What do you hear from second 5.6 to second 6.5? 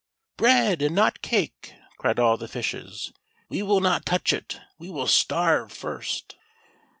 first."